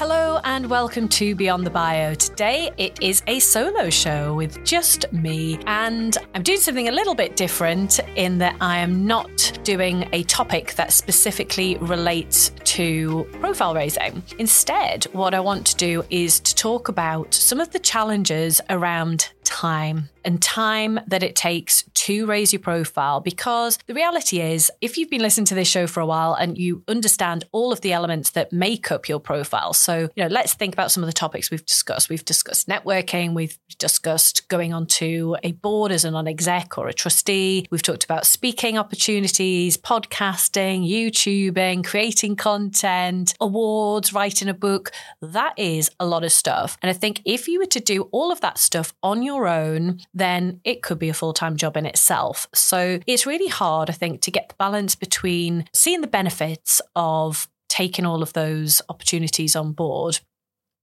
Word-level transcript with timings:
Hello 0.00 0.40
and 0.44 0.70
welcome 0.70 1.08
to 1.08 1.34
Beyond 1.34 1.66
the 1.66 1.70
Bio. 1.70 2.14
Today 2.14 2.70
it 2.78 3.02
is 3.02 3.22
a 3.26 3.38
solo 3.38 3.90
show 3.90 4.32
with 4.32 4.64
just 4.64 5.12
me, 5.12 5.58
and 5.66 6.16
I'm 6.34 6.42
doing 6.42 6.58
something 6.58 6.88
a 6.88 6.90
little 6.90 7.14
bit 7.14 7.36
different 7.36 8.00
in 8.16 8.38
that 8.38 8.56
I 8.62 8.78
am 8.78 9.06
not 9.06 9.60
doing 9.62 10.08
a 10.14 10.22
topic 10.22 10.72
that 10.76 10.94
specifically 10.94 11.76
relates 11.82 12.50
to 12.64 13.24
profile 13.40 13.74
raising. 13.74 14.22
Instead, 14.38 15.04
what 15.12 15.34
I 15.34 15.40
want 15.40 15.66
to 15.66 15.76
do 15.76 16.02
is 16.08 16.40
to 16.40 16.54
talk 16.54 16.88
about 16.88 17.34
some 17.34 17.60
of 17.60 17.70
the 17.72 17.78
challenges 17.78 18.58
around 18.70 19.28
time 19.44 20.08
and 20.24 20.40
time 20.40 20.98
that 21.08 21.22
it 21.22 21.36
takes 21.36 21.82
to 22.00 22.24
raise 22.24 22.52
your 22.52 22.60
profile. 22.60 23.20
Because 23.20 23.78
the 23.86 23.94
reality 23.94 24.40
is, 24.40 24.70
if 24.80 24.96
you've 24.96 25.10
been 25.10 25.20
listening 25.20 25.44
to 25.46 25.54
this 25.54 25.68
show 25.68 25.86
for 25.86 26.00
a 26.00 26.06
while 26.06 26.32
and 26.32 26.56
you 26.56 26.82
understand 26.88 27.44
all 27.52 27.72
of 27.72 27.82
the 27.82 27.92
elements 27.92 28.30
that 28.30 28.52
make 28.52 28.90
up 28.90 29.08
your 29.08 29.20
profile, 29.20 29.74
so, 29.74 30.08
you 30.14 30.22
know, 30.22 30.28
let's 30.28 30.54
think 30.54 30.74
about 30.74 30.90
some 30.90 31.02
of 31.02 31.06
the 31.06 31.12
topics 31.12 31.50
we've 31.50 31.66
discussed. 31.66 32.08
We've 32.08 32.24
discussed 32.24 32.68
networking, 32.68 33.34
we've 33.34 33.58
discussed 33.78 34.48
going 34.48 34.72
onto 34.72 35.36
a 35.42 35.52
board 35.52 35.92
as 35.92 36.04
a 36.06 36.10
non 36.10 36.26
exec 36.26 36.78
or 36.78 36.88
a 36.88 36.94
trustee, 36.94 37.66
we've 37.70 37.82
talked 37.82 38.04
about 38.04 38.24
speaking 38.24 38.78
opportunities, 38.78 39.76
podcasting, 39.76 40.88
YouTubing, 40.88 41.84
creating 41.84 42.36
content, 42.36 43.34
awards, 43.40 44.14
writing 44.14 44.48
a 44.48 44.54
book. 44.54 44.90
That 45.20 45.52
is 45.58 45.90
a 46.00 46.06
lot 46.06 46.24
of 46.24 46.32
stuff. 46.32 46.78
And 46.80 46.88
I 46.88 46.94
think 46.94 47.20
if 47.26 47.46
you 47.46 47.58
were 47.58 47.66
to 47.66 47.80
do 47.80 48.08
all 48.10 48.32
of 48.32 48.40
that 48.40 48.56
stuff 48.56 48.94
on 49.02 49.22
your 49.22 49.46
own, 49.46 50.00
then 50.14 50.60
it 50.64 50.82
could 50.82 50.98
be 50.98 51.10
a 51.10 51.14
full 51.14 51.34
time 51.34 51.56
job 51.56 51.76
in 51.76 51.89
itself. 51.90 52.48
So 52.54 53.00
it's 53.06 53.26
really 53.26 53.48
hard, 53.48 53.90
I 53.90 53.92
think, 53.92 54.22
to 54.22 54.30
get 54.30 54.48
the 54.48 54.54
balance 54.58 54.94
between 54.94 55.66
seeing 55.74 56.00
the 56.00 56.06
benefits 56.06 56.80
of 56.96 57.48
taking 57.68 58.06
all 58.06 58.22
of 58.22 58.32
those 58.32 58.80
opportunities 58.88 59.54
on 59.54 59.72
board 59.72 60.20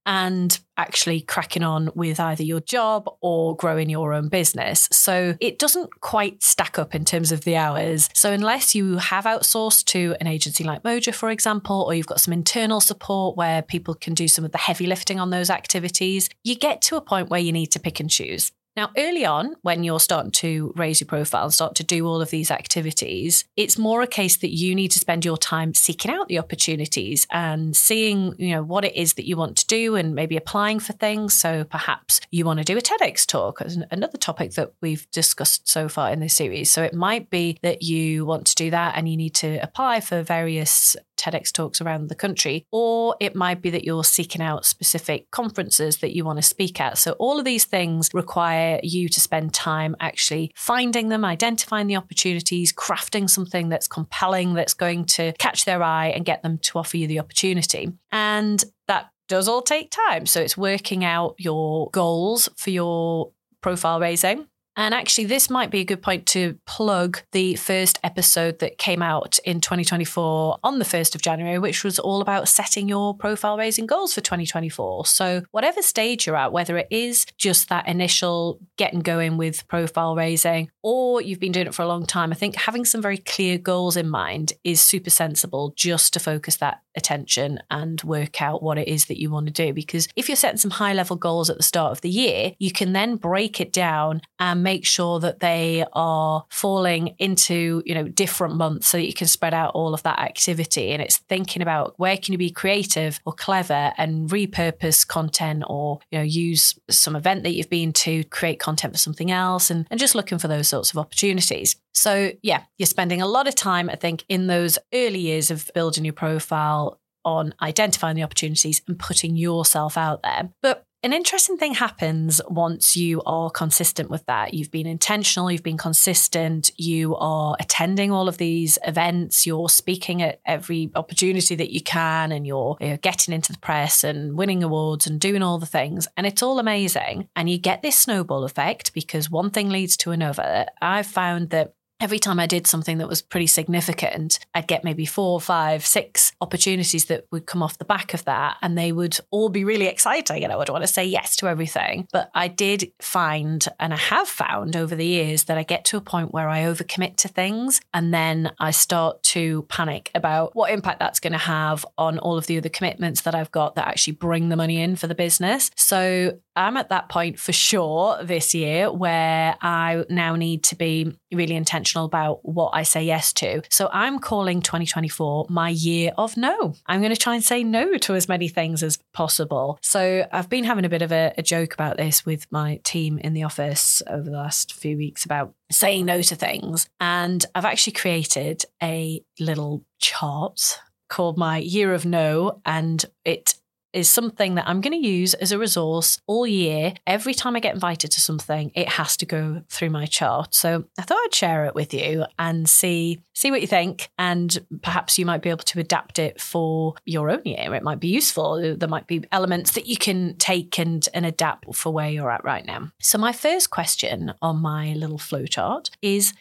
and 0.08 0.58
actually 0.78 1.20
cracking 1.20 1.62
on 1.62 1.90
with 1.94 2.18
either 2.18 2.42
your 2.42 2.60
job 2.60 3.10
or 3.20 3.54
growing 3.54 3.90
your 3.90 4.14
own 4.14 4.28
business. 4.28 4.88
So 4.90 5.36
it 5.38 5.58
doesn't 5.58 6.00
quite 6.00 6.42
stack 6.42 6.78
up 6.78 6.94
in 6.94 7.04
terms 7.04 7.30
of 7.30 7.42
the 7.42 7.56
hours. 7.56 8.08
So 8.14 8.32
unless 8.32 8.74
you 8.74 8.96
have 8.96 9.24
outsourced 9.24 9.84
to 9.86 10.16
an 10.18 10.26
agency 10.26 10.64
like 10.64 10.82
Moja, 10.82 11.14
for 11.14 11.28
example, 11.28 11.84
or 11.86 11.94
you've 11.94 12.06
got 12.06 12.20
some 12.20 12.32
internal 12.32 12.80
support 12.80 13.36
where 13.36 13.60
people 13.60 13.92
can 13.92 14.14
do 14.14 14.28
some 14.28 14.46
of 14.46 14.52
the 14.52 14.58
heavy 14.58 14.86
lifting 14.86 15.20
on 15.20 15.28
those 15.28 15.50
activities, 15.50 16.30
you 16.42 16.56
get 16.56 16.80
to 16.82 16.96
a 16.96 17.02
point 17.02 17.28
where 17.28 17.40
you 17.40 17.52
need 17.52 17.72
to 17.72 17.78
pick 17.78 18.00
and 18.00 18.08
choose. 18.08 18.50
Now, 18.78 18.92
early 18.96 19.24
on, 19.24 19.56
when 19.62 19.82
you're 19.82 19.98
starting 19.98 20.30
to 20.30 20.72
raise 20.76 21.00
your 21.00 21.08
profile 21.08 21.42
and 21.42 21.52
start 21.52 21.74
to 21.74 21.82
do 21.82 22.06
all 22.06 22.22
of 22.22 22.30
these 22.30 22.48
activities, 22.48 23.44
it's 23.56 23.76
more 23.76 24.02
a 24.02 24.06
case 24.06 24.36
that 24.36 24.54
you 24.54 24.72
need 24.72 24.92
to 24.92 25.00
spend 25.00 25.24
your 25.24 25.36
time 25.36 25.74
seeking 25.74 26.12
out 26.12 26.28
the 26.28 26.38
opportunities 26.38 27.26
and 27.32 27.74
seeing, 27.74 28.36
you 28.38 28.54
know, 28.54 28.62
what 28.62 28.84
it 28.84 28.94
is 28.94 29.14
that 29.14 29.26
you 29.26 29.36
want 29.36 29.56
to 29.56 29.66
do 29.66 29.96
and 29.96 30.14
maybe 30.14 30.36
applying 30.36 30.78
for 30.78 30.92
things. 30.92 31.34
So 31.34 31.64
perhaps 31.64 32.20
you 32.30 32.44
want 32.44 32.60
to 32.60 32.64
do 32.64 32.78
a 32.78 32.80
TEDx 32.80 33.26
talk, 33.26 33.60
another 33.90 34.16
topic 34.16 34.52
that 34.52 34.72
we've 34.80 35.10
discussed 35.10 35.68
so 35.68 35.88
far 35.88 36.12
in 36.12 36.20
this 36.20 36.34
series. 36.34 36.70
So 36.70 36.84
it 36.84 36.94
might 36.94 37.30
be 37.30 37.58
that 37.62 37.82
you 37.82 38.26
want 38.26 38.46
to 38.46 38.54
do 38.54 38.70
that 38.70 38.96
and 38.96 39.08
you 39.08 39.16
need 39.16 39.34
to 39.34 39.56
apply 39.56 39.98
for 39.98 40.22
various 40.22 40.94
TEDx 41.18 41.52
talks 41.52 41.80
around 41.80 42.08
the 42.08 42.14
country, 42.14 42.64
or 42.70 43.16
it 43.20 43.34
might 43.34 43.60
be 43.60 43.70
that 43.70 43.84
you're 43.84 44.04
seeking 44.04 44.40
out 44.40 44.64
specific 44.64 45.30
conferences 45.32 45.98
that 45.98 46.14
you 46.14 46.24
want 46.24 46.38
to 46.38 46.42
speak 46.42 46.80
at. 46.80 46.96
So, 46.96 47.12
all 47.12 47.38
of 47.38 47.44
these 47.44 47.64
things 47.64 48.08
require 48.14 48.67
you 48.82 49.08
to 49.08 49.20
spend 49.20 49.54
time 49.54 49.96
actually 50.00 50.52
finding 50.54 51.08
them, 51.08 51.24
identifying 51.24 51.86
the 51.86 51.96
opportunities, 51.96 52.72
crafting 52.72 53.28
something 53.28 53.68
that's 53.68 53.88
compelling, 53.88 54.54
that's 54.54 54.74
going 54.74 55.04
to 55.04 55.32
catch 55.38 55.64
their 55.64 55.82
eye 55.82 56.08
and 56.08 56.24
get 56.24 56.42
them 56.42 56.58
to 56.58 56.78
offer 56.78 56.96
you 56.96 57.06
the 57.06 57.20
opportunity. 57.20 57.92
And 58.12 58.62
that 58.86 59.10
does 59.28 59.48
all 59.48 59.62
take 59.62 59.90
time. 59.90 60.26
So, 60.26 60.40
it's 60.40 60.56
working 60.56 61.04
out 61.04 61.34
your 61.38 61.90
goals 61.90 62.48
for 62.56 62.70
your 62.70 63.32
profile 63.60 64.00
raising 64.00 64.46
and 64.78 64.94
actually, 64.94 65.24
this 65.24 65.50
might 65.50 65.72
be 65.72 65.80
a 65.80 65.84
good 65.84 66.02
point 66.02 66.24
to 66.26 66.56
plug 66.64 67.20
the 67.32 67.56
first 67.56 67.98
episode 68.04 68.60
that 68.60 68.78
came 68.78 69.02
out 69.02 69.36
in 69.44 69.60
2024 69.60 70.60
on 70.62 70.78
the 70.78 70.84
1st 70.84 71.16
of 71.16 71.20
January, 71.20 71.58
which 71.58 71.82
was 71.82 71.98
all 71.98 72.20
about 72.20 72.46
setting 72.46 72.88
your 72.88 73.12
profile 73.12 73.58
raising 73.58 73.86
goals 73.86 74.14
for 74.14 74.20
2024. 74.20 75.06
So, 75.06 75.42
whatever 75.50 75.82
stage 75.82 76.28
you're 76.28 76.36
at, 76.36 76.52
whether 76.52 76.78
it 76.78 76.86
is 76.92 77.26
just 77.38 77.68
that 77.70 77.88
initial 77.88 78.60
getting 78.76 79.00
going 79.00 79.36
with 79.36 79.66
profile 79.66 80.14
raising 80.14 80.70
or 80.84 81.20
you've 81.20 81.40
been 81.40 81.50
doing 81.50 81.66
it 81.66 81.74
for 81.74 81.82
a 81.82 81.88
long 81.88 82.06
time, 82.06 82.30
I 82.30 82.36
think 82.36 82.54
having 82.54 82.84
some 82.84 83.02
very 83.02 83.18
clear 83.18 83.58
goals 83.58 83.96
in 83.96 84.08
mind 84.08 84.52
is 84.62 84.80
super 84.80 85.10
sensible 85.10 85.72
just 85.74 86.12
to 86.12 86.20
focus 86.20 86.56
that 86.58 86.82
attention 86.94 87.58
and 87.70 88.02
work 88.02 88.40
out 88.40 88.62
what 88.62 88.78
it 88.78 88.86
is 88.86 89.06
that 89.06 89.20
you 89.20 89.30
want 89.30 89.46
to 89.46 89.52
do. 89.52 89.72
Because 89.72 90.08
if 90.14 90.28
you're 90.28 90.36
setting 90.36 90.58
some 90.58 90.70
high 90.70 90.92
level 90.92 91.16
goals 91.16 91.50
at 91.50 91.56
the 91.56 91.62
start 91.62 91.92
of 91.92 92.00
the 92.02 92.10
year, 92.10 92.52
you 92.58 92.70
can 92.70 92.92
then 92.92 93.16
break 93.16 93.60
it 93.60 93.72
down 93.72 94.20
and 94.38 94.62
make 94.68 94.84
sure 94.84 95.18
that 95.18 95.40
they 95.40 95.82
are 95.94 96.44
falling 96.50 97.14
into, 97.18 97.82
you 97.86 97.94
know, 97.94 98.06
different 98.06 98.54
months 98.54 98.88
so 98.88 98.98
that 98.98 99.06
you 99.06 99.14
can 99.14 99.26
spread 99.26 99.54
out 99.54 99.70
all 99.74 99.94
of 99.94 100.02
that 100.02 100.18
activity. 100.18 100.90
And 100.90 101.00
it's 101.00 101.16
thinking 101.16 101.62
about 101.62 101.94
where 101.96 102.18
can 102.18 102.32
you 102.32 102.38
be 102.38 102.50
creative 102.50 103.18
or 103.24 103.32
clever 103.32 103.94
and 103.96 104.28
repurpose 104.28 105.08
content 105.08 105.64
or, 105.66 106.00
you 106.10 106.18
know, 106.18 106.24
use 106.24 106.78
some 106.90 107.16
event 107.16 107.44
that 107.44 107.54
you've 107.54 107.70
been 107.70 107.94
to 107.94 108.24
create 108.24 108.60
content 108.60 108.92
for 108.92 108.98
something 108.98 109.30
else 109.30 109.70
and, 109.70 109.86
and 109.90 109.98
just 109.98 110.14
looking 110.14 110.36
for 110.36 110.48
those 110.48 110.68
sorts 110.68 110.90
of 110.90 110.98
opportunities. 110.98 111.76
So, 111.94 112.32
yeah, 112.42 112.64
you're 112.76 112.86
spending 112.86 113.22
a 113.22 113.26
lot 113.26 113.48
of 113.48 113.54
time, 113.54 113.88
I 113.88 113.96
think, 113.96 114.26
in 114.28 114.48
those 114.48 114.78
early 114.92 115.20
years 115.20 115.50
of 115.50 115.70
building 115.72 116.04
your 116.04 116.12
profile 116.12 117.00
on 117.24 117.54
identifying 117.60 118.16
the 118.16 118.22
opportunities 118.22 118.82
and 118.86 118.98
putting 118.98 119.34
yourself 119.36 119.96
out 119.96 120.22
there. 120.22 120.50
But 120.62 120.84
an 121.08 121.14
interesting 121.14 121.56
thing 121.56 121.72
happens 121.72 122.38
once 122.48 122.94
you 122.94 123.22
are 123.24 123.48
consistent 123.48 124.10
with 124.10 124.26
that. 124.26 124.52
You've 124.52 124.70
been 124.70 124.86
intentional, 124.86 125.50
you've 125.50 125.62
been 125.62 125.78
consistent, 125.78 126.70
you 126.76 127.16
are 127.16 127.56
attending 127.58 128.12
all 128.12 128.28
of 128.28 128.36
these 128.36 128.78
events, 128.86 129.46
you're 129.46 129.70
speaking 129.70 130.20
at 130.20 130.38
every 130.44 130.90
opportunity 130.94 131.54
that 131.54 131.72
you 131.72 131.80
can, 131.80 132.30
and 132.30 132.46
you're, 132.46 132.76
you're, 132.78 132.98
getting 132.98 133.32
into 133.32 133.52
the 133.52 133.58
press 133.58 134.04
and 134.04 134.36
winning 134.36 134.62
awards 134.62 135.06
and 135.06 135.18
doing 135.18 135.42
all 135.42 135.58
the 135.58 135.64
things. 135.64 136.06
And 136.14 136.26
it's 136.26 136.42
all 136.42 136.58
amazing. 136.58 137.30
And 137.34 137.48
you 137.48 137.56
get 137.56 137.80
this 137.80 137.98
snowball 137.98 138.44
effect 138.44 138.92
because 138.92 139.30
one 139.30 139.48
thing 139.48 139.70
leads 139.70 139.96
to 139.98 140.10
another. 140.10 140.66
I've 140.82 141.06
found 141.06 141.48
that 141.50 141.72
every 142.00 142.18
time 142.18 142.38
I 142.38 142.46
did 142.46 142.66
something 142.66 142.98
that 142.98 143.08
was 143.08 143.22
pretty 143.22 143.46
significant, 143.46 144.38
I'd 144.54 144.68
get 144.68 144.84
maybe 144.84 145.04
four, 145.04 145.40
five, 145.40 145.84
six 145.84 146.32
opportunities 146.40 147.06
that 147.06 147.26
would 147.32 147.46
come 147.46 147.62
off 147.62 147.78
the 147.78 147.84
back 147.84 148.14
of 148.14 148.24
that. 148.24 148.56
And 148.62 148.78
they 148.78 148.92
would 148.92 149.18
all 149.30 149.48
be 149.48 149.64
really 149.64 149.86
exciting. 149.86 150.44
And 150.44 150.52
I 150.52 150.56
would 150.56 150.68
want 150.68 150.84
to 150.84 150.88
say 150.88 151.04
yes 151.04 151.36
to 151.36 151.48
everything. 151.48 152.06
But 152.12 152.30
I 152.34 152.48
did 152.48 152.92
find, 153.00 153.66
and 153.80 153.92
I 153.92 153.96
have 153.96 154.28
found 154.28 154.76
over 154.76 154.94
the 154.94 155.06
years, 155.06 155.44
that 155.44 155.58
I 155.58 155.64
get 155.64 155.84
to 155.86 155.96
a 155.96 156.00
point 156.00 156.32
where 156.32 156.48
I 156.48 156.62
overcommit 156.62 157.16
to 157.16 157.28
things. 157.28 157.80
And 157.92 158.14
then 158.14 158.52
I 158.60 158.70
start 158.70 159.22
to 159.24 159.62
panic 159.62 160.10
about 160.14 160.54
what 160.54 160.70
impact 160.70 161.00
that's 161.00 161.20
going 161.20 161.32
to 161.32 161.38
have 161.38 161.84
on 161.96 162.18
all 162.18 162.38
of 162.38 162.46
the 162.46 162.58
other 162.58 162.68
commitments 162.68 163.22
that 163.22 163.34
I've 163.34 163.50
got 163.50 163.74
that 163.74 163.88
actually 163.88 164.14
bring 164.14 164.48
the 164.48 164.56
money 164.56 164.80
in 164.80 164.96
for 164.96 165.08
the 165.08 165.14
business. 165.14 165.70
So 165.74 166.38
I'm 166.54 166.76
at 166.76 166.88
that 166.88 167.08
point 167.08 167.38
for 167.38 167.52
sure 167.52 168.22
this 168.22 168.54
year 168.54 168.92
where 168.92 169.56
I 169.60 170.04
now 170.10 170.34
need 170.34 170.64
to 170.64 170.76
be 170.76 171.16
really 171.32 171.54
intentional 171.54 172.04
about 172.04 172.40
what 172.42 172.70
I 172.74 172.82
say 172.82 173.04
yes 173.04 173.32
to. 173.34 173.62
So 173.70 173.88
I'm 173.92 174.18
calling 174.18 174.60
2024 174.62 175.46
my 175.48 175.70
year 175.70 176.12
of 176.16 176.36
no. 176.36 176.74
I'm 176.86 177.00
going 177.00 177.14
to 177.14 177.20
try 177.20 177.34
and 177.34 177.44
say 177.44 177.62
no 177.64 177.96
to 177.98 178.14
as 178.14 178.28
many 178.28 178.48
things 178.48 178.82
as 178.82 178.98
possible. 179.12 179.78
So 179.82 180.26
I've 180.32 180.48
been 180.48 180.64
having 180.64 180.84
a 180.84 180.88
bit 180.88 181.02
of 181.02 181.12
a, 181.12 181.32
a 181.36 181.42
joke 181.42 181.74
about 181.74 181.96
this 181.96 182.24
with 182.24 182.46
my 182.50 182.80
team 182.84 183.18
in 183.18 183.34
the 183.34 183.42
office 183.42 184.02
over 184.06 184.22
the 184.22 184.36
last 184.36 184.74
few 184.74 184.96
weeks 184.96 185.24
about 185.24 185.54
saying 185.70 186.06
no 186.06 186.22
to 186.22 186.34
things. 186.34 186.88
And 187.00 187.44
I've 187.54 187.64
actually 187.64 187.92
created 187.94 188.64
a 188.82 189.22
little 189.38 189.84
chart 189.98 190.80
called 191.08 191.38
my 191.38 191.58
year 191.58 191.94
of 191.94 192.04
no 192.04 192.60
and 192.66 193.04
it 193.24 193.54
is 193.92 194.08
something 194.08 194.56
that 194.56 194.68
I'm 194.68 194.80
going 194.80 195.00
to 195.00 195.08
use 195.08 195.34
as 195.34 195.52
a 195.52 195.58
resource 195.58 196.20
all 196.26 196.46
year. 196.46 196.94
Every 197.06 197.34
time 197.34 197.56
I 197.56 197.60
get 197.60 197.74
invited 197.74 198.10
to 198.12 198.20
something, 198.20 198.70
it 198.74 198.88
has 198.88 199.16
to 199.18 199.26
go 199.26 199.62
through 199.68 199.90
my 199.90 200.06
chart. 200.06 200.54
So 200.54 200.84
I 200.98 201.02
thought 201.02 201.18
I'd 201.24 201.34
share 201.34 201.64
it 201.64 201.74
with 201.74 201.94
you 201.94 202.24
and 202.38 202.68
see 202.68 203.20
see 203.34 203.50
what 203.50 203.60
you 203.60 203.66
think, 203.68 204.10
and 204.18 204.58
perhaps 204.82 205.16
you 205.18 205.24
might 205.24 205.42
be 205.42 205.50
able 205.50 205.62
to 205.62 205.78
adapt 205.78 206.18
it 206.18 206.40
for 206.40 206.94
your 207.04 207.30
own 207.30 207.42
year. 207.44 207.72
It 207.72 207.84
might 207.84 208.00
be 208.00 208.08
useful. 208.08 208.76
There 208.76 208.88
might 208.88 209.06
be 209.06 209.24
elements 209.30 209.72
that 209.72 209.86
you 209.86 209.96
can 209.96 210.36
take 210.36 210.78
and 210.78 211.08
and 211.14 211.24
adapt 211.24 211.74
for 211.74 211.92
where 211.92 212.10
you're 212.10 212.30
at 212.30 212.44
right 212.44 212.66
now. 212.66 212.90
So 213.00 213.16
my 213.16 213.32
first 213.32 213.70
question 213.70 214.34
on 214.42 214.60
my 214.60 214.92
little 214.94 215.18
flowchart 215.18 215.90
is, 216.02 216.32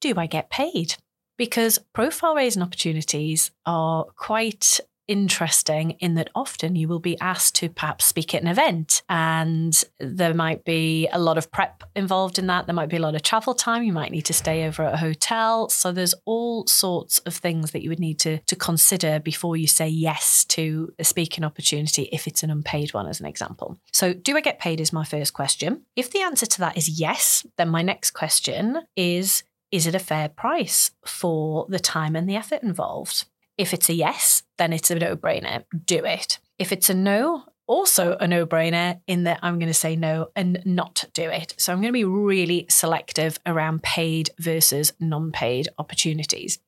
do 0.00 0.14
I 0.16 0.26
get 0.26 0.50
paid? 0.50 0.96
Because 1.36 1.78
profile 1.92 2.34
raising 2.34 2.62
opportunities 2.62 3.52
are 3.64 4.06
quite 4.16 4.80
interesting 5.08 5.92
in 5.92 6.14
that 6.14 6.30
often 6.34 6.76
you 6.76 6.86
will 6.86 7.00
be 7.00 7.18
asked 7.20 7.54
to 7.56 7.68
perhaps 7.68 8.04
speak 8.04 8.34
at 8.34 8.42
an 8.42 8.48
event 8.48 9.02
and 9.08 9.82
there 9.98 10.34
might 10.34 10.64
be 10.64 11.08
a 11.12 11.18
lot 11.18 11.38
of 11.38 11.50
prep 11.50 11.82
involved 11.96 12.38
in 12.38 12.46
that. 12.46 12.66
There 12.66 12.74
might 12.74 12.90
be 12.90 12.96
a 12.98 13.00
lot 13.00 13.14
of 13.14 13.22
travel 13.22 13.54
time. 13.54 13.82
You 13.82 13.92
might 13.92 14.12
need 14.12 14.26
to 14.26 14.32
stay 14.32 14.66
over 14.66 14.84
at 14.84 14.94
a 14.94 14.98
hotel. 14.98 15.68
So 15.70 15.90
there's 15.90 16.14
all 16.24 16.66
sorts 16.66 17.18
of 17.20 17.34
things 17.34 17.72
that 17.72 17.82
you 17.82 17.88
would 17.88 17.98
need 17.98 18.18
to, 18.20 18.38
to 18.38 18.54
consider 18.56 19.18
before 19.18 19.56
you 19.56 19.66
say 19.66 19.88
yes 19.88 20.44
to 20.46 20.92
a 20.98 21.04
speaking 21.04 21.44
opportunity 21.44 22.08
if 22.12 22.26
it's 22.26 22.42
an 22.42 22.50
unpaid 22.50 22.92
one, 22.94 23.06
as 23.06 23.20
an 23.20 23.26
example. 23.26 23.78
So, 23.92 24.12
do 24.12 24.36
I 24.36 24.40
get 24.40 24.58
paid 24.58 24.80
is 24.80 24.92
my 24.92 25.04
first 25.04 25.32
question. 25.32 25.82
If 25.96 26.10
the 26.10 26.20
answer 26.20 26.46
to 26.46 26.58
that 26.60 26.76
is 26.76 27.00
yes, 27.00 27.46
then 27.56 27.68
my 27.68 27.82
next 27.82 28.12
question 28.12 28.82
is 28.96 29.42
is 29.70 29.86
it 29.86 29.94
a 29.94 29.98
fair 29.98 30.28
price 30.28 30.92
for 31.04 31.66
the 31.68 31.78
time 31.78 32.16
and 32.16 32.28
the 32.28 32.36
effort 32.36 32.62
involved? 32.62 33.26
If 33.58 33.74
it's 33.74 33.88
a 33.88 33.94
yes, 33.94 34.44
then 34.56 34.72
it's 34.72 34.90
a 34.90 34.94
no 34.94 35.16
brainer. 35.16 35.64
Do 35.84 36.04
it. 36.04 36.38
If 36.58 36.72
it's 36.72 36.88
a 36.88 36.94
no, 36.94 37.44
also 37.66 38.16
a 38.18 38.26
no 38.26 38.46
brainer 38.46 39.00
in 39.06 39.24
that 39.24 39.40
I'm 39.42 39.58
going 39.58 39.68
to 39.68 39.74
say 39.74 39.94
no 39.94 40.28
and 40.34 40.62
not 40.64 41.04
do 41.12 41.28
it. 41.28 41.54
So 41.58 41.72
I'm 41.72 41.80
going 41.80 41.92
to 41.92 41.92
be 41.92 42.04
really 42.04 42.66
selective 42.70 43.38
around 43.44 43.82
paid 43.82 44.30
versus 44.38 44.92
non 44.98 45.32
paid 45.32 45.68
opportunities. 45.76 46.58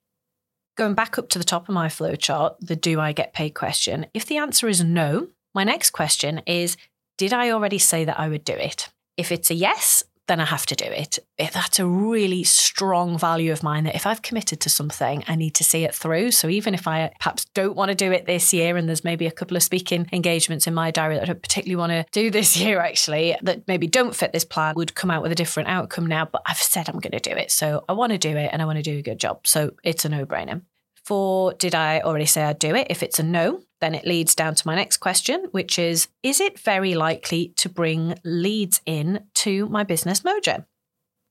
Going 0.77 0.95
back 0.95 1.19
up 1.19 1.29
to 1.31 1.39
the 1.39 1.45
top 1.45 1.69
of 1.69 1.75
my 1.75 1.89
flowchart, 1.89 2.57
the 2.61 2.77
do 2.77 3.01
I 3.01 3.13
get 3.13 3.33
paid 3.33 3.51
question, 3.51 4.07
if 4.15 4.27
the 4.27 4.39
answer 4.39 4.69
is 4.69 4.85
no, 4.85 5.29
my 5.55 5.65
next 5.65 5.91
question 5.91 6.43
is 6.47 6.77
Did 7.19 7.33
I 7.33 7.51
already 7.51 7.79
say 7.79 8.05
that 8.05 8.19
I 8.19 8.29
would 8.29 8.45
do 8.45 8.55
it? 8.55 8.91
If 9.17 9.33
it's 9.33 9.51
a 9.51 9.55
yes, 9.55 10.05
then 10.31 10.41
I 10.41 10.45
have 10.45 10.65
to 10.67 10.77
do 10.77 10.85
it. 10.85 11.19
That's 11.37 11.81
a 11.81 11.87
really 11.87 12.45
strong 12.45 13.19
value 13.19 13.51
of 13.51 13.65
mine 13.65 13.83
that 13.83 13.97
if 13.97 14.07
I've 14.07 14.23
committed 14.23 14.61
to 14.61 14.71
something, 14.71 15.25
I 15.27 15.35
need 15.35 15.57
to 15.57 15.65
see 15.65 15.83
it 15.83 15.93
through. 15.93 16.31
So 16.31 16.49
even 16.49 16.73
if 16.73 16.87
I 16.87 17.11
perhaps 17.19 17.47
don't 17.47 17.75
want 17.75 17.89
to 17.89 17.97
do 17.97 18.13
it 18.13 18.27
this 18.27 18.53
year, 18.53 18.77
and 18.77 18.89
there's 18.89 19.03
maybe 19.03 19.27
a 19.27 19.33
couple 19.33 19.57
of 19.57 19.65
speaking 19.65 20.09
engagements 20.13 20.69
in 20.69 20.75
my 20.75 20.93
diary 20.93 21.17
that 21.17 21.25
I 21.25 21.27
don't 21.27 21.43
particularly 21.43 21.75
want 21.75 21.91
to 21.91 22.07
do 22.13 22.31
this 22.39 22.57
year, 22.57 22.79
actually, 22.79 23.37
that 23.43 23.67
maybe 23.67 23.89
don't 23.89 24.15
fit 24.15 24.33
this 24.33 24.45
plan, 24.45 24.75
would 24.77 24.95
come 24.95 25.11
out 25.11 25.23
with 25.23 25.33
a 25.33 25.35
different 25.35 25.69
outcome 25.69 26.07
now. 26.07 26.27
But 26.27 26.43
I've 26.47 26.59
said 26.59 26.89
I'm 26.89 27.01
going 27.01 27.21
to 27.21 27.31
do 27.31 27.37
it. 27.37 27.51
So 27.51 27.85
I 27.89 27.93
want 27.95 28.13
to 28.13 28.19
do 28.19 28.37
it 28.37 28.51
and 28.53 28.63
I 28.63 28.67
want 28.67 28.77
to 28.77 28.83
do 28.85 28.99
a 28.99 29.03
good 29.03 29.19
job. 29.19 29.49
So 29.49 29.73
it's 29.83 30.05
a 30.05 30.09
no 30.09 30.27
brainer. 30.27 30.63
For 31.05 31.55
did 31.55 31.75
I 31.75 32.03
already 32.03 32.27
say 32.27 32.45
I'd 32.45 32.61
do 32.61 32.77
it? 32.77 32.87
If 32.89 33.03
it's 33.03 33.19
a 33.19 33.25
no, 33.25 33.63
then 33.81 33.95
it 33.95 34.07
leads 34.07 34.35
down 34.35 34.55
to 34.55 34.67
my 34.67 34.75
next 34.75 34.99
question, 34.99 35.47
which 35.51 35.79
is 35.79 36.09
Is 36.23 36.41
it 36.41 36.59
very 36.59 36.95
likely 36.95 37.53
to 37.57 37.69
bring 37.69 38.15
leads 38.25 38.81
in 38.87 39.25
to 39.37 39.69
my 39.69 39.85
business 39.85 40.21
Moja? 40.21 40.65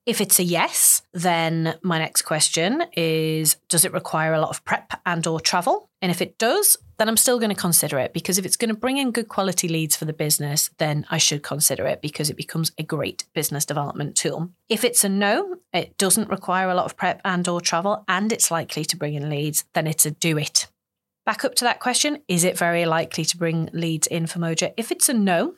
If 0.06 0.20
it's 0.20 0.38
a 0.38 0.42
yes, 0.42 1.02
then 1.12 1.78
my 1.82 1.98
next 1.98 2.22
question 2.22 2.82
is 2.96 3.56
does 3.68 3.84
it 3.84 3.92
require 3.92 4.32
a 4.32 4.40
lot 4.40 4.50
of 4.50 4.64
prep 4.64 5.00
and 5.04 5.26
or 5.26 5.40
travel? 5.40 5.90
And 6.00 6.10
if 6.10 6.22
it 6.22 6.38
does, 6.38 6.76
then 6.98 7.08
I'm 7.08 7.18
still 7.18 7.38
going 7.38 7.54
to 7.54 7.60
consider 7.60 7.98
it 7.98 8.14
because 8.14 8.38
if 8.38 8.46
it's 8.46 8.56
going 8.56 8.70
to 8.70 8.74
bring 8.74 8.96
in 8.96 9.12
good 9.12 9.28
quality 9.28 9.68
leads 9.68 9.96
for 9.96 10.06
the 10.06 10.14
business, 10.14 10.70
then 10.78 11.06
I 11.10 11.18
should 11.18 11.42
consider 11.42 11.86
it 11.86 12.00
because 12.00 12.30
it 12.30 12.36
becomes 12.36 12.72
a 12.78 12.82
great 12.82 13.24
business 13.34 13.66
development 13.66 14.16
tool. 14.16 14.50
If 14.68 14.84
it's 14.84 15.04
a 15.04 15.08
no, 15.08 15.56
it 15.72 15.96
doesn't 15.98 16.30
require 16.30 16.70
a 16.70 16.74
lot 16.74 16.86
of 16.86 16.96
prep 16.96 17.20
and 17.24 17.46
or 17.46 17.60
travel 17.60 18.04
and 18.08 18.32
it's 18.32 18.50
likely 18.50 18.84
to 18.86 18.96
bring 18.96 19.14
in 19.14 19.28
leads, 19.28 19.64
then 19.74 19.86
it's 19.86 20.06
a 20.06 20.10
do 20.10 20.38
it. 20.38 20.66
Back 21.26 21.44
up 21.44 21.54
to 21.56 21.64
that 21.64 21.80
question, 21.80 22.22
is 22.28 22.44
it 22.44 22.58
very 22.58 22.86
likely 22.86 23.24
to 23.26 23.36
bring 23.36 23.68
leads 23.72 24.06
in 24.06 24.26
for 24.26 24.38
Moja? 24.38 24.72
If 24.76 24.90
it's 24.90 25.08
a 25.08 25.14
no, 25.14 25.54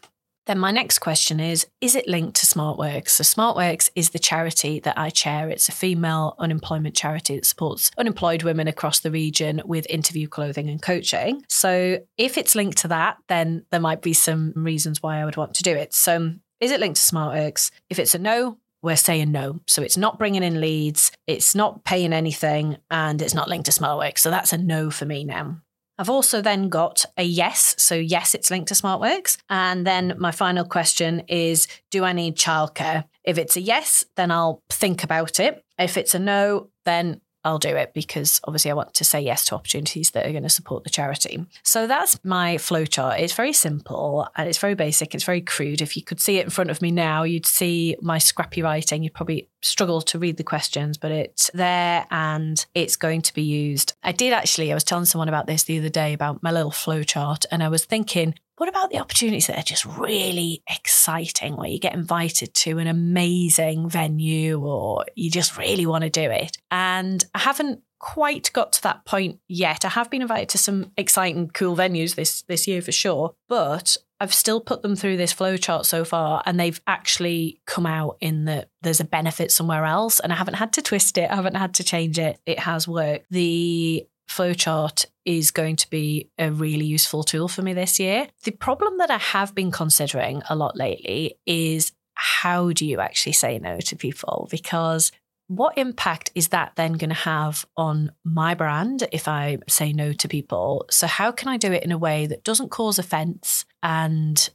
then 0.47 0.59
my 0.59 0.73
next 0.73 0.99
question 0.99 1.39
is 1.39 1.67
Is 1.81 1.95
it 1.95 2.09
linked 2.09 2.37
to 2.41 2.47
SmartWorks? 2.47 3.11
So, 3.11 3.23
SmartWorks 3.23 3.91
is 3.95 4.11
the 4.11 4.19
charity 4.19 4.81
that 4.81 4.99
I 4.99 5.11
chair. 5.11 5.49
It's 5.49 5.69
a 5.69 5.73
female 5.73 6.35
unemployment 6.39 6.97
charity 6.97 7.37
that 7.37 7.47
supports 7.47 7.91
unemployed 7.97 8.43
women 8.43 8.67
across 8.67 9.01
the 9.01 9.11
region 9.11 9.63
with 9.65 9.87
interview 9.89 10.27
clothing 10.27 10.69
and 10.69 10.83
coaching. 10.83 11.45
So, 11.49 11.99
if 12.19 12.37
it's 12.37 12.57
linked 12.57 12.79
to 12.79 12.89
that, 12.89 13.19
then 13.29 13.65
there 13.71 13.81
might 13.81 14.03
be 14.03 14.15
some 14.15 14.53
reasons 14.57 15.03
why 15.03 15.21
I 15.21 15.25
would 15.25 15.37
want 15.37 15.55
to 15.55 15.63
do 15.63 15.73
it. 15.73 15.95
So, 15.95 16.35
is 16.61 16.71
it 16.71 16.81
linked 16.81 17.01
to 17.01 17.15
SmartWorks? 17.15 17.71
If 17.89 17.99
it's 17.99 18.15
a 18.15 18.19
no, 18.19 18.59
we're 18.83 18.97
saying 18.97 19.33
no. 19.33 19.61
So 19.67 19.83
it's 19.83 19.97
not 19.97 20.19
bringing 20.19 20.43
in 20.43 20.61
leads, 20.61 21.13
it's 21.27 21.55
not 21.55 21.85
paying 21.85 22.13
anything, 22.13 22.79
and 22.91 23.23
it's 23.23 23.35
not 23.35 23.49
linked 23.49 23.67
to 23.67 23.73
SmartWorks. 23.73 24.19
So 24.19 24.31
that's 24.31 24.53
a 24.53 24.59
no 24.59 24.91
for 24.91 25.07
me 25.07 25.25
now. 25.25 25.59
I've 25.99 26.11
also 26.11 26.41
then 26.41 26.69
got 26.69 27.05
a 27.17 27.23
yes. 27.23 27.75
So, 27.79 27.95
yes, 27.95 28.35
it's 28.35 28.51
linked 28.51 28.69
to 28.69 28.75
SmartWorks. 28.75 29.37
And 29.49 29.87
then 29.87 30.15
my 30.19 30.33
final 30.33 30.65
question 30.65 31.21
is 31.29 31.69
Do 31.91 32.05
I 32.05 32.13
need 32.13 32.37
childcare? 32.37 33.05
If 33.25 33.39
it's 33.39 33.57
a 33.57 33.61
yes, 33.61 34.05
then 34.17 34.31
I'll 34.31 34.63
think 34.69 35.05
about 35.05 35.39
it. 35.39 35.63
If 35.79 35.97
it's 35.97 36.15
a 36.15 36.19
no, 36.19 36.71
then 36.85 37.21
I'll 37.45 37.59
do 37.59 37.77
it 37.77 37.93
because 37.95 38.41
obviously 38.45 38.71
I 38.71 38.75
want 38.75 38.95
to 38.95 39.05
say 39.05 39.21
yes 39.21 39.45
to 39.47 39.55
opportunities 39.55 40.11
that 40.11 40.27
are 40.27 40.31
going 40.31 40.43
to 40.43 40.49
support 40.49 40.85
the 40.85 40.91
charity. 40.91 41.45
So 41.63 41.87
that's 41.87 42.23
my 42.25 42.57
flowchart. 42.57 43.19
It's 43.19 43.33
very 43.33 43.53
simple 43.53 44.29
and 44.37 44.49
it's 44.49 44.59
very 44.59 44.75
basic. 44.75 45.15
It's 45.15 45.25
very 45.25 45.41
crude. 45.41 45.83
If 45.83 45.97
you 45.97 46.03
could 46.03 46.21
see 46.21 46.39
it 46.39 46.45
in 46.45 46.51
front 46.51 46.71
of 46.71 46.81
me 46.81 46.91
now, 46.91 47.25
you'd 47.25 47.47
see 47.47 47.97
my 48.01 48.19
scrappy 48.19 48.63
writing. 48.63 49.03
You'd 49.03 49.15
probably 49.15 49.49
struggle 49.61 50.03
to 50.03 50.19
read 50.19 50.37
the 50.37 50.45
questions, 50.45 50.99
but 50.99 51.11
it's 51.11 51.51
there 51.55 52.07
and 52.11 52.65
it's 52.75 52.97
going 52.97 53.23
to 53.23 53.35
be 53.35 53.43
used. 53.43 53.95
I 54.03 54.13
did 54.13 54.33
actually, 54.33 54.71
I 54.71 54.75
was 54.75 54.85
telling 54.85 55.05
someone 55.05 55.29
about 55.29 55.47
this 55.47 55.65
the 55.65 55.79
other 55.79 55.89
day 55.89 56.13
about 56.13 56.43
my 56.43 56.53
little 56.53 56.71
flowchart 56.71 57.45
and 57.51 57.63
I 57.63 57.69
was 57.69 57.85
thinking, 57.85 58.35
what 58.63 58.69
about 58.69 58.91
the 58.91 59.01
opportunities 59.01 59.49
that 59.49 59.59
are 59.59 59.65
just 59.65 59.85
really 59.85 60.63
exciting, 60.71 61.57
where 61.57 61.69
you 61.69 61.81
get 61.81 61.95
invited 61.95 62.55
to 62.55 62.79
an 62.79 62.87
amazing 62.87 63.89
venue 63.89 64.61
or 64.61 65.05
you 65.17 65.33
just 65.33 65.59
really 65.59 65.85
want 65.85 66.05
to 66.05 66.11
do 66.11 66.31
it? 66.31 66.59
And 66.71 67.25
I 67.35 67.41
haven't 67.41 67.81
quite 67.99 68.53
got 68.53 68.73
to 68.75 68.83
that 68.85 69.05
point 69.05 69.41
yet. 69.49 69.85
I 69.85 69.89
have 69.89 70.11
been 70.11 70.23
invited 70.23 70.49
to 70.51 70.59
some 70.59 70.93
exciting, 70.97 71.49
cool 71.49 71.75
venues 71.75 72.15
this 72.15 72.43
this 72.43 72.69
year 72.69 72.81
for 72.81 72.93
sure, 72.93 73.35
but 73.49 73.97
I've 74.21 74.33
still 74.33 74.61
put 74.61 74.83
them 74.83 74.95
through 74.95 75.17
this 75.17 75.35
flowchart 75.35 75.85
so 75.85 76.05
far, 76.05 76.41
and 76.47 76.61
they've 76.61 76.81
actually 76.87 77.61
come 77.67 77.85
out 77.85 78.17
in 78.21 78.45
that 78.45 78.69
there's 78.83 79.01
a 79.01 79.05
benefit 79.05 79.51
somewhere 79.51 79.85
else, 79.85 80.21
and 80.21 80.33
I 80.33 80.37
haven't 80.37 80.55
had 80.55 80.73
to 80.75 80.83
twist 80.83 81.19
it, 81.19 81.29
I 81.29 81.35
haven't 81.35 81.57
had 81.57 81.75
to 81.75 81.83
change 81.83 82.17
it. 82.17 82.39
It 82.47 82.61
has 82.61 82.87
worked. 82.87 83.27
The 83.29 84.07
flowchart 84.29 85.07
is 85.25 85.51
going 85.51 85.77
to 85.77 85.91
be 85.91 86.31
a 86.39 86.51
really 86.51 86.87
useful 86.87 87.23
tool 87.23 87.49
for 87.49 87.63
me 87.63 87.73
this 87.73 88.01
year. 88.01 88.29
The 88.45 88.53
problem 88.53 88.99
that 88.99 89.11
I 89.11 89.19
have 89.19 89.55
been 89.55 89.71
considering 89.71 90.43
a 90.49 90.57
lot 90.57 90.77
lately 90.77 91.37
is 91.47 91.93
how 92.15 92.73
do 92.73 92.87
you 92.87 93.01
actually 93.01 93.33
say 93.33 93.59
no 93.59 93.79
to 93.81 93.97
people? 93.97 94.49
Because 94.51 95.13
what 95.49 95.77
impact 95.77 96.31
is 96.35 96.49
that 96.49 96.73
then 96.77 96.95
going 96.95 97.11
to 97.11 97.15
have 97.15 97.67
on 97.77 98.13
my 98.25 98.55
brand 98.55 99.07
if 99.13 99.29
I 99.29 99.59
say 99.69 99.93
no 99.93 100.13
to 100.15 100.29
people? 100.29 100.87
So, 100.91 101.07
how 101.07 101.31
can 101.33 101.49
I 101.49 101.57
do 101.57 101.73
it 101.73 101.83
in 101.83 101.93
a 101.93 101.99
way 101.99 102.27
that 102.27 102.45
doesn't 102.45 102.71
cause 102.71 102.99
offense 102.99 103.65
and 103.83 104.49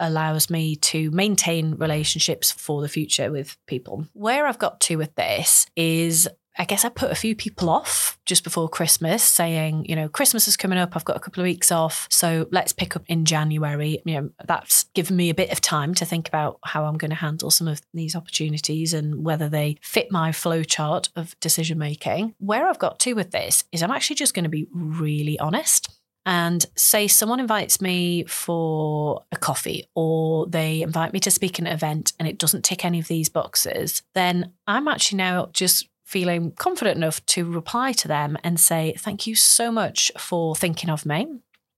allows 0.00 0.48
me 0.50 0.76
to 0.76 1.10
maintain 1.10 1.74
relationships 1.74 2.50
for 2.50 2.80
the 2.80 2.88
future 2.88 3.30
with 3.30 3.56
people? 3.66 4.06
Where 4.12 4.46
I've 4.46 4.58
got 4.58 4.80
to 4.82 4.96
with 4.96 5.14
this 5.14 5.66
is 5.76 6.28
I 6.58 6.64
guess 6.64 6.84
I 6.84 6.88
put 6.88 7.10
a 7.10 7.16
few 7.16 7.34
people 7.34 7.70
off 7.70 8.18
just 8.26 8.44
before 8.44 8.68
Christmas, 8.68 9.22
saying, 9.22 9.86
you 9.88 9.96
know, 9.96 10.08
Christmas 10.08 10.48
is 10.48 10.56
coming 10.56 10.78
up. 10.78 10.94
I've 10.94 11.04
got 11.04 11.16
a 11.16 11.20
couple 11.20 11.40
of 11.40 11.44
weeks 11.44 11.72
off. 11.72 12.06
So 12.10 12.48
let's 12.50 12.72
pick 12.72 12.96
up 12.96 13.02
in 13.06 13.24
January. 13.24 14.02
You 14.04 14.20
know, 14.20 14.30
that's 14.44 14.84
given 14.94 15.16
me 15.16 15.30
a 15.30 15.34
bit 15.34 15.50
of 15.52 15.60
time 15.60 15.94
to 15.94 16.04
think 16.04 16.28
about 16.28 16.58
how 16.64 16.84
I'm 16.84 16.98
going 16.98 17.10
to 17.10 17.16
handle 17.16 17.50
some 17.50 17.68
of 17.68 17.80
these 17.94 18.16
opportunities 18.16 18.92
and 18.92 19.24
whether 19.24 19.48
they 19.48 19.78
fit 19.80 20.10
my 20.10 20.32
flow 20.32 20.62
chart 20.62 21.08
of 21.16 21.38
decision 21.40 21.78
making. 21.78 22.34
Where 22.38 22.68
I've 22.68 22.78
got 22.78 22.98
to 23.00 23.14
with 23.14 23.30
this 23.30 23.64
is 23.72 23.82
I'm 23.82 23.90
actually 23.90 24.16
just 24.16 24.34
going 24.34 24.44
to 24.44 24.50
be 24.50 24.66
really 24.72 25.38
honest 25.38 25.88
and 26.26 26.66
say 26.76 27.08
someone 27.08 27.40
invites 27.40 27.80
me 27.80 28.24
for 28.24 29.24
a 29.32 29.36
coffee 29.36 29.88
or 29.94 30.46
they 30.46 30.82
invite 30.82 31.12
me 31.12 31.20
to 31.20 31.30
speak 31.30 31.58
at 31.58 31.66
an 31.66 31.72
event 31.72 32.12
and 32.18 32.28
it 32.28 32.38
doesn't 32.38 32.64
tick 32.64 32.84
any 32.84 32.98
of 32.98 33.08
these 33.08 33.28
boxes, 33.28 34.02
then 34.14 34.52
I'm 34.66 34.86
actually 34.86 35.18
now 35.18 35.48
just 35.52 35.88
feeling 36.10 36.50
confident 36.50 36.96
enough 36.96 37.24
to 37.24 37.44
reply 37.44 37.92
to 37.92 38.08
them 38.08 38.36
and 38.42 38.58
say, 38.58 38.94
Thank 38.98 39.28
you 39.28 39.36
so 39.36 39.70
much 39.70 40.10
for 40.18 40.56
thinking 40.56 40.90
of 40.90 41.06
me. 41.06 41.28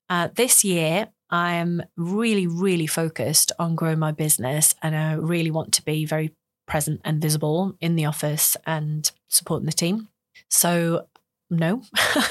Uh, 0.08 0.28
this 0.34 0.64
year, 0.64 1.08
I 1.30 1.54
am 1.54 1.82
really, 1.96 2.46
really 2.46 2.86
focused 2.86 3.52
on 3.58 3.74
growing 3.74 3.98
my 3.98 4.12
business 4.12 4.74
and 4.82 4.96
I 4.96 5.14
really 5.14 5.50
want 5.50 5.72
to 5.74 5.84
be 5.84 6.06
very 6.06 6.32
present 6.66 7.02
and 7.04 7.20
visible 7.20 7.76
in 7.80 7.96
the 7.96 8.06
office 8.06 8.56
and 8.66 9.10
supporting 9.28 9.66
the 9.66 9.72
team. 9.72 10.08
So, 10.48 11.08
no. 11.50 11.82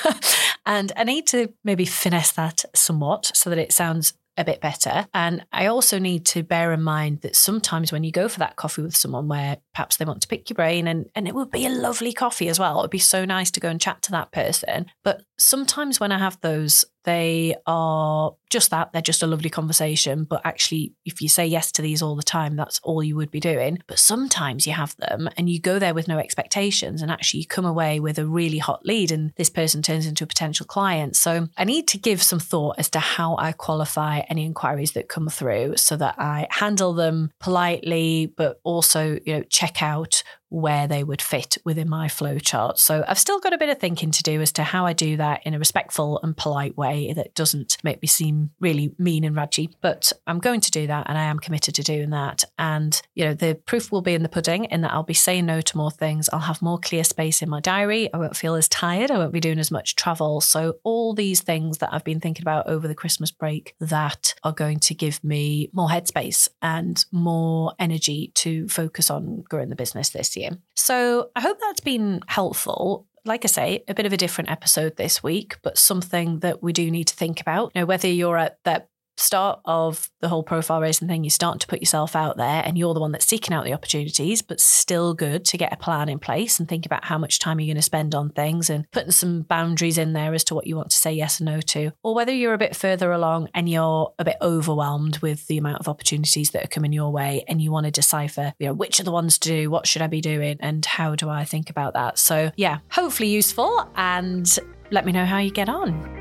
and 0.65 0.91
I 0.96 1.03
need 1.03 1.27
to 1.27 1.53
maybe 1.63 1.86
finesse 1.86 2.31
that 2.31 2.65
somewhat 2.74 3.31
so 3.36 3.50
that 3.51 3.60
it 3.60 3.72
sounds 3.72 4.13
a 4.41 4.45
bit 4.45 4.62
better. 4.62 5.07
And 5.13 5.45
I 5.51 5.67
also 5.67 6.00
need 6.00 6.25
to 6.27 6.43
bear 6.43 6.74
in 6.74 6.81
mind 6.81 7.21
that 7.21 7.36
sometimes 7.36 7.91
when 7.91 8.03
you 8.03 8.12
go 8.12 8.27
for 8.27 8.39
that 8.39 8.55
coffee 8.55 8.81
with 8.81 8.95
someone 8.95 9.27
where 9.27 9.57
perhaps 9.74 9.98
they 9.98 10.05
want 10.05 10.21
to 10.24 10.27
pick 10.27 10.50
your 10.50 10.55
brain 10.55 10.88
and, 10.88 11.10
and 11.15 11.27
it 11.27 11.36
would 11.36 11.51
be 11.51 11.65
a 11.65 11.69
lovely 11.69 12.13
coffee 12.13 12.50
as 12.50 12.60
well. 12.60 12.79
It 12.79 12.83
would 12.83 12.91
be 12.91 13.00
so 13.00 13.25
nice 13.25 13.51
to 13.51 13.60
go 13.60 13.69
and 13.69 13.79
chat 13.79 14.01
to 14.03 14.12
that 14.12 14.31
person. 14.31 14.88
But 15.03 15.24
sometimes 15.38 16.00
when 16.00 16.12
I 16.12 16.19
have 16.19 16.39
those 16.41 16.83
they 17.03 17.55
are 17.65 18.34
just 18.50 18.70
that. 18.72 18.91
They're 18.91 19.01
just 19.01 19.24
a 19.24 19.27
lovely 19.27 19.50
conversation. 19.50 20.25
But 20.25 20.41
actually, 20.43 20.93
if 21.05 21.22
you 21.22 21.29
say 21.29 21.46
yes 21.48 21.72
to 21.74 21.81
these 21.81 22.01
all 22.01 22.15
the 22.15 22.24
time, 22.24 22.55
that's 22.55 22.79
all 22.84 23.01
you 23.01 23.15
would 23.15 23.31
be 23.31 23.39
doing. 23.39 23.79
But 23.88 24.00
sometimes 24.00 24.67
you 24.67 24.74
have 24.74 24.96
them 24.98 25.29
and 25.38 25.50
you 25.50 25.60
go 25.60 25.79
there 25.79 25.93
with 25.93 26.08
no 26.08 26.17
expectations 26.17 27.01
and 27.01 27.12
actually 27.12 27.41
you 27.41 27.48
come 27.48 27.65
away 27.65 28.00
with 28.00 28.20
a 28.20 28.25
really 28.25 28.58
hot 28.58 28.86
lead 28.86 29.12
and 29.12 29.31
this 29.38 29.50
person 29.50 29.81
turns 29.81 30.05
into 30.05 30.24
a 30.24 30.27
potential 30.27 30.65
client. 30.65 31.15
So 31.15 31.48
I 31.58 31.63
need 31.63 31.88
to 31.89 31.98
give 31.98 32.22
some 32.22 32.39
thought 32.39 32.75
as 32.77 32.89
to 32.91 33.00
how 33.00 33.36
I 33.38 33.53
qualify 33.53 34.20
any 34.29 34.46
inquiries 34.46 34.91
that 34.93 35.10
come 35.10 35.29
through 35.29 35.77
so 35.77 35.96
that 35.96 36.15
I 36.17 36.48
handle 36.51 36.93
them 36.93 37.31
politely, 37.39 38.34
but 38.36 38.60
also, 38.63 39.20
you 39.25 39.38
know, 39.38 39.43
check 39.43 39.81
out 39.81 40.24
where 40.51 40.86
they 40.86 41.03
would 41.03 41.22
fit 41.22 41.58
within 41.63 41.89
my 41.89 42.10
flow 42.10 42.38
chart. 42.38 42.77
So 42.77 43.05
I've 43.08 43.17
still 43.17 43.39
got 43.39 43.53
a 43.53 43.58
bit 43.58 43.70
of 43.70 43.79
thinking 43.79 44.12
to 44.12 44.22
do 44.22 44.41
as 44.41 44.51
to 44.53 44.63
how 44.63 44.86
I 44.86 44.91
do 44.91 45.15
that 45.15 45.41
in 45.46 45.53
a 45.53 45.60
respectful 45.60 46.20
and 46.24 46.36
polite 46.36 46.77
way 46.77 47.13
that 47.13 47.34
doesn't 47.36 47.77
make 47.86 48.01
me 48.01 48.08
seem 48.08 48.51
really 48.60 48.93
mean 48.98 49.24
and 49.24 49.36
raggy. 49.36 49.70
But 49.79 50.12
I'm 50.27 50.39
going 50.39 50.60
to 50.60 50.70
do 50.70 50.88
that 50.88 51.08
and 51.08 51.17
I 51.17 51.24
am 51.24 51.39
committed 51.39 51.75
to 51.75 51.84
doing 51.84 52.10
that. 52.10 52.43
And, 52.60 53.01
you 53.15 53.24
know, 53.24 53.34
the 53.34 53.55
proof 53.65 53.93
will 53.93 54.01
be 54.01 54.13
in 54.13 54.24
the 54.24 54.29
pudding 54.29 54.65
in 54.65 54.81
that 54.81 54.91
I'll 54.91 55.03
be 55.03 55.13
saying 55.13 55.46
no 55.46 55.62
to 55.62 55.77
more 55.77 55.89
things. 55.89 56.29
I'll 56.34 56.39
have 56.39 56.62
more 56.62 56.77
clear 56.77 57.05
space 57.05 57.41
in 57.41 57.50
my 57.50 57.62
diary. 57.62 58.13
I 58.13 58.17
won't 58.17 58.36
feel 58.36 58.55
as 58.55 58.67
tired. 58.67 59.10
I 59.10 59.17
won't 59.17 59.31
be 59.31 59.39
doing 59.39 59.60
as 59.60 59.72
much 59.72 59.96
travel. 59.96 60.41
So 60.41 60.75
all 60.84 61.13
these 61.13 61.39
things 61.39 61.77
that 61.77 61.93
I've 61.93 62.03
been 62.03 62.20
thinking 62.20 62.43
about 62.43 62.67
over 62.67 62.89
the 62.89 62.96
Christmas 62.96 63.31
break 63.31 63.74
that 63.79 64.34
are 64.43 64.51
going 64.51 64.81
to 64.81 64.93
give 64.93 65.24
me 65.24 65.70
more 65.72 65.88
headspace 65.88 66.50
and 66.62 67.05
more 67.10 67.74
energy 67.79 68.34
to 68.36 68.67
focus 68.67 69.10
on 69.10 69.46
growing 69.48 69.70
the 69.70 69.75
business 69.77 70.10
this 70.10 70.36
year 70.36 70.40
So 70.75 71.29
I 71.36 71.41
hope 71.41 71.60
that's 71.60 71.81
been 71.81 72.21
helpful 72.27 73.07
like 73.25 73.45
I 73.45 73.48
say, 73.48 73.83
a 73.88 73.93
bit 73.93 74.05
of 74.05 74.13
a 74.13 74.17
different 74.17 74.50
episode 74.50 74.98
this 74.98 75.21
week, 75.21 75.57
but 75.62 75.77
something 75.77 76.39
that 76.39 76.63
we 76.63 76.74
do 76.74 76.89
need 76.89 77.05
to 77.07 77.15
think 77.15 77.39
about. 77.39 77.71
You 77.75 77.81
know, 77.81 77.86
whether 77.86 78.07
you're 78.07 78.38
at 78.38 78.57
that 78.63 78.89
start 79.22 79.60
of 79.66 80.10
the 80.20 80.30
whole 80.30 80.44
profile 80.44 80.82
raising 80.82 81.08
thing, 81.08 81.24
you 81.24 81.30
start 81.30 81.60
to 81.62 81.68
put 81.68 81.80
yourself 81.80 82.16
out 82.16 82.38
there 82.38 82.62
and 82.66 82.78
you're 82.78 82.94
the 82.94 83.00
one 83.00 83.12
that's 83.12 83.25
seeking 83.25 83.54
out 83.54 83.66
the 83.66 83.74
opportunities, 83.74 84.42
but 84.42 84.60
still 84.60 85.13
good 85.13 85.46
to 85.46 85.58
get 85.58 85.74
a 85.74 85.78
plan 85.78 86.10
in 86.10 86.20
place 86.20 86.60
and 86.60 86.68
think 86.68 86.86
about 86.86 87.06
how 87.06 87.18
much 87.18 87.40
time 87.40 87.60
you're 87.60 87.68
going 87.68 87.75
to 87.75 87.82
spend 87.82 88.16
on 88.16 88.30
things 88.30 88.70
and 88.70 88.90
putting 88.92 89.12
some 89.12 89.44
boundaries 89.44 89.98
in 89.98 90.13
there 90.13 90.34
as 90.34 90.44
to 90.44 90.56
what 90.56 90.68
you 90.68 90.75
want 90.75 90.90
to 90.90 90.96
say 90.96 91.13
yes 91.13 91.40
and 91.40 91.48
no 91.48 91.62
to. 91.62 91.92
Or 92.04 92.16
whether 92.16 92.34
you're 92.34 92.54
a 92.54 92.60
bit 92.60 92.75
further 92.75 93.12
along 93.12 93.50
and 93.54 93.70
you're 93.70 94.13
a 94.20 94.25
bit 94.25 94.38
overwhelmed 94.42 95.20
with 95.20 95.48
the 95.48 95.58
amount 95.58 95.80
of 95.80 95.88
opportunities 95.88 96.51
that 96.51 96.66
are 96.66 96.70
coming 96.70 96.94
your 96.94 97.12
way 97.12 97.44
and 97.48 97.62
you 97.62 97.72
want 97.72 97.86
to 97.86 97.92
decipher, 97.92 98.54
you 98.60 98.68
know, 98.68 98.74
which 98.74 99.00
are 99.00 99.04
the 99.04 99.12
ones 99.12 99.38
to 99.40 99.50
do, 99.50 99.70
what 99.70 99.88
should 99.88 100.01
I 100.01 100.08
be 100.08 100.22
doing, 100.22 100.58
and 100.60 100.86
how 100.86 101.16
do 101.16 101.30
I 101.30 101.46
think 101.46 101.70
about 101.70 101.94
that. 101.94 102.18
So, 102.18 102.51
yeah, 102.56 102.80
hopefully 102.90 103.30
useful 103.30 103.90
and 103.96 104.58
let 104.92 105.06
me 105.06 105.12
know 105.12 105.25
how 105.25 105.38
you 105.40 105.51
get 105.51 105.70
on. 105.70 106.21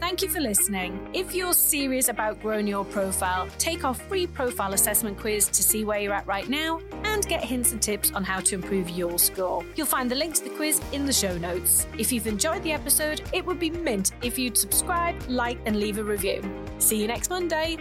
Thank 0.00 0.22
you 0.22 0.28
for 0.30 0.40
listening. 0.40 1.08
If 1.12 1.34
you're 1.34 1.52
serious 1.52 2.08
about 2.08 2.40
growing 2.40 2.66
your 2.66 2.86
profile, 2.86 3.48
take 3.58 3.84
our 3.84 3.94
free 3.94 4.26
profile 4.26 4.72
assessment 4.72 5.18
quiz 5.18 5.46
to 5.48 5.62
see 5.62 5.84
where 5.84 6.00
you're 6.00 6.14
at 6.14 6.26
right 6.26 6.48
now 6.48 6.80
and 7.04 7.26
get 7.28 7.44
hints 7.44 7.72
and 7.72 7.82
tips 7.82 8.10
on 8.12 8.24
how 8.24 8.40
to 8.40 8.54
improve 8.54 8.88
your 8.88 9.18
score. 9.18 9.62
You'll 9.76 9.86
find 9.86 10.10
the 10.10 10.14
link 10.14 10.34
to 10.36 10.44
the 10.44 10.50
quiz 10.50 10.80
in 10.92 11.04
the 11.04 11.12
show 11.12 11.36
notes. 11.36 11.86
If 11.98 12.12
you've 12.12 12.26
enjoyed 12.26 12.62
the 12.62 12.72
episode, 12.72 13.22
it 13.34 13.44
would 13.44 13.60
be 13.60 13.68
mint 13.70 14.12
if 14.22 14.38
you'd 14.38 14.56
subscribe, 14.56 15.16
like, 15.28 15.58
and 15.66 15.78
leave 15.78 15.98
a 15.98 16.02
review. 16.02 16.42
See 16.78 17.00
you 17.00 17.06
next 17.06 17.28
Monday. 17.28 17.76